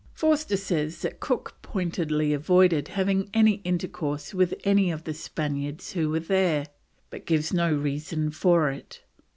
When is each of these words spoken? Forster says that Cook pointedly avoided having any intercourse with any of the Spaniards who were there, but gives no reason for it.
Forster 0.15 0.57
says 0.57 1.03
that 1.03 1.19
Cook 1.19 1.59
pointedly 1.61 2.33
avoided 2.33 2.87
having 2.87 3.29
any 3.35 3.61
intercourse 3.63 4.33
with 4.33 4.51
any 4.63 4.89
of 4.89 5.03
the 5.03 5.13
Spaniards 5.13 5.91
who 5.91 6.09
were 6.09 6.19
there, 6.19 6.65
but 7.11 7.27
gives 7.27 7.53
no 7.53 7.71
reason 7.71 8.31
for 8.31 8.71
it. 8.71 9.03